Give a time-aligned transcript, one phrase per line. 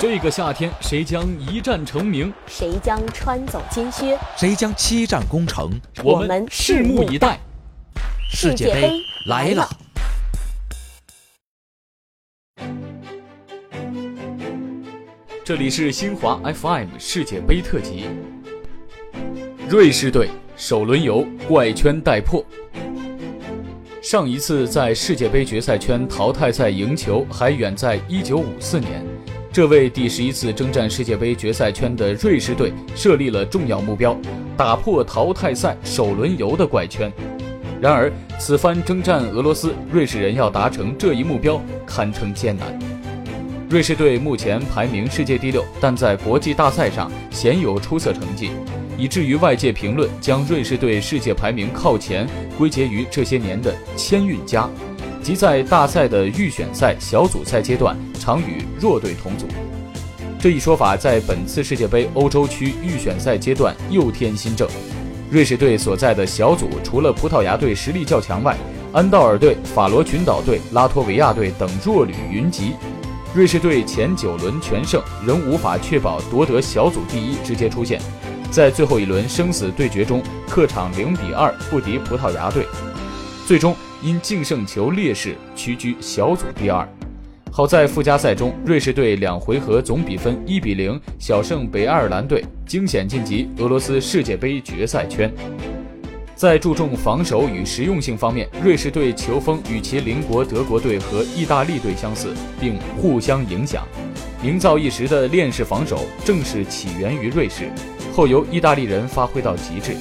[0.00, 2.32] 这个夏天，谁将一战成名？
[2.46, 4.16] 谁将穿走金靴？
[4.36, 5.72] 谁将七战攻城？
[6.04, 7.40] 我们拭目以待。
[8.30, 8.92] 世界杯
[9.26, 9.68] 来了！
[15.44, 18.04] 这里是新华 FM 世界杯特辑。
[19.68, 22.44] 瑞士队首轮游怪圈待破。
[24.00, 29.07] 上一次在世界杯决赛圈淘汰赛赢球，还远在1954年。
[29.58, 34.16] 这为第十一次征战世界杯决赛圈的瑞士队设立了重要目标，
[34.56, 37.12] 打破淘汰赛首轮游的怪圈。
[37.80, 38.08] 然而，
[38.38, 42.78] 此番征战俄罗斯，瑞士人要达成这一目标堪称艰难。
[43.68, 48.52] 瑞士队目前排名世界第六，但在国际大赛上鲜有出色成绩，
[48.98, 54.68] 以至于外界评论将瑞士队世界排名靠前归结于这些年的签运佳，
[55.22, 59.46] 即在大赛的预选赛、小组赛阶段常与弱队同组。
[60.40, 64.68] 这一说法在本次世界杯欧洲区预选赛阶段又添新政。
[65.30, 68.56] 瑞士队所在的小组除了葡萄牙队实力较强外，
[68.92, 72.72] 安道尔队、法罗群岛队、拉脱维亚队等弱旅云集。
[73.34, 78.00] 瑞士队前九轮全胜，仍无法确保夺得小组第一直接出线。
[78.50, 82.66] 在最后一轮生死对决中，客场零比二不敌葡萄牙队，
[83.46, 86.88] 最终因净胜球劣势屈居小组第二。
[87.52, 95.30] 好在附加赛中，瑞士队两回合总比分一比零小胜北爱尔兰队，惊险晋级俄罗斯世界杯决赛圈。
[96.38, 103.84] 在注重防守与实用性方面，瑞士队球风与其邻国德国队和意大利队相似，并互相影响，
[104.44, 107.68] 营造一时的链式防守正是起源于瑞士，
[108.14, 109.96] 后由意大利人发挥到极致。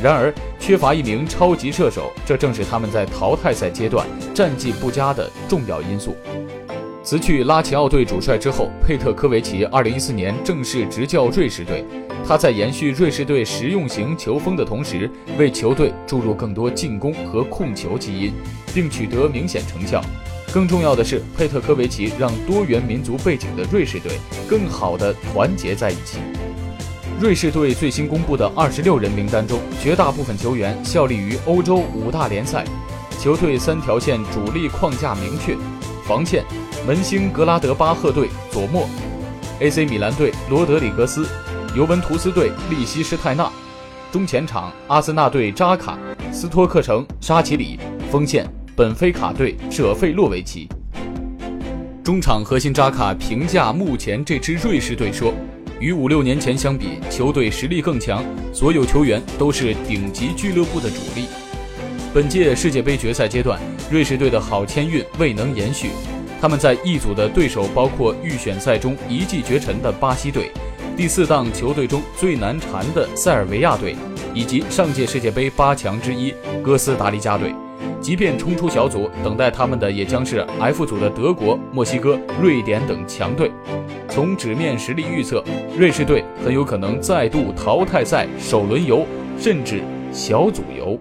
[0.00, 6.14] 然而，缺乏一名超级射手，这正是他们在淘汰赛阶段战绩不佳的重要因素。
[7.04, 11.84] 辞去拉齐奥队主帅之后，佩特科维奇2014年正式执教瑞士队。
[12.24, 18.32] 他在延续瑞士队实用型球风的同时，为球队注入更多进攻和控球基因，
[18.72, 20.00] 并取得明显成效。
[20.52, 24.12] 更重要的是，佩特科维奇让多元民族背景的瑞士队
[24.48, 26.18] 更好地团结在一起。
[27.20, 32.64] 瑞士队最新公布的26人名单中，绝大部分球员效力于欧洲五大联赛，
[33.18, 35.56] 球队三条线主力框架明确：
[36.12, 36.44] 防线，
[36.86, 38.86] 门兴格拉德巴赫队佐莫
[39.60, 41.26] ，AC 米兰队罗德里格斯。
[41.74, 43.50] 尤文图斯队利希施泰纳，
[44.12, 45.98] 中前场阿森纳队扎卡，
[46.30, 47.80] 斯托克城沙奇里，
[48.10, 48.46] 锋线
[48.76, 50.68] 本菲卡队舍费洛维奇。
[52.04, 55.32] 中场核心扎卡评价目前这支瑞士队说
[55.80, 58.22] ：“与五六年前相比，球队实力更强，
[58.52, 61.24] 所有球员都是顶级俱乐部的主力。”
[62.12, 63.58] 本届世界杯决赛阶段，
[63.92, 65.90] 瑞士队的好签运未能延续，
[66.40, 70.50] 他们在一组的对手包括预选赛中一骑绝尘的巴西队。
[70.96, 73.94] 第四档球队中最难缠的塞尔维亚队，
[74.32, 76.32] 以及上届世界杯八强之一
[76.62, 77.54] 哥斯达黎加队，
[78.00, 83.50] 即便冲出小组，等待他们的也将是 F 组的德国、墨西哥、瑞典等强队。
[84.08, 85.44] 从纸面实力预测，
[85.76, 89.06] 瑞士队很有可能再度淘汰赛首轮游，
[89.38, 89.82] 甚至
[90.14, 90.98] 小组游。